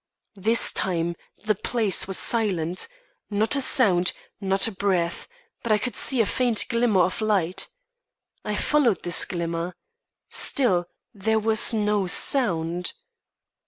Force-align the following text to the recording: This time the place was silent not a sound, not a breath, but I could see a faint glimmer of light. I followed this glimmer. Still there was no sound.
This 0.35 0.71
time 0.71 1.15
the 1.45 1.53
place 1.53 2.07
was 2.07 2.17
silent 2.17 2.87
not 3.29 3.55
a 3.55 3.61
sound, 3.61 4.13
not 4.39 4.67
a 4.67 4.71
breath, 4.71 5.27
but 5.61 5.71
I 5.71 5.77
could 5.77 5.95
see 5.95 6.19
a 6.21 6.25
faint 6.25 6.67
glimmer 6.69 7.01
of 7.01 7.21
light. 7.21 7.67
I 8.43 8.55
followed 8.55 9.03
this 9.03 9.25
glimmer. 9.25 9.75
Still 10.27 10.87
there 11.13 11.37
was 11.37 11.71
no 11.71 12.07
sound. 12.07 12.93